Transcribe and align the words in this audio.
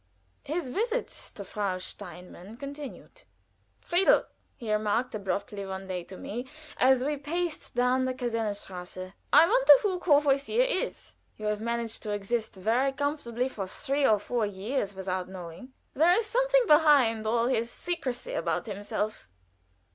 His 0.43 0.69
visits 0.69 1.29
to 1.29 1.43
Frau 1.45 1.77
Steinmann 1.77 2.57
continued. 2.57 3.21
"Friedel," 3.81 4.25
he 4.57 4.73
remarked 4.73 5.13
abruptly 5.13 5.63
one 5.63 5.87
day 5.87 6.03
to 6.05 6.17
me, 6.17 6.47
as 6.77 7.03
we 7.03 7.17
paced 7.17 7.75
down 7.75 8.05
the 8.05 8.13
Casernenstrasse, 8.15 9.13
"I 9.31 9.47
wonder 9.47 9.73
who 9.83 9.99
Courvoisier 9.99 10.63
is!" 10.63 11.13
"You 11.37 11.45
have 11.45 11.61
managed 11.61 12.01
to 12.01 12.13
exist 12.13 12.55
very 12.55 12.93
comfortably 12.93 13.47
for 13.47 13.67
three 13.67 14.03
or 14.07 14.17
four 14.17 14.43
years 14.43 14.95
without 14.95 15.29
knowing." 15.29 15.71
"There 15.93 16.11
is 16.13 16.25
something 16.25 16.65
behind 16.65 17.27
all 17.27 17.45
his 17.45 17.69
secrecy 17.69 18.33
about 18.33 18.65
himself." 18.65 19.29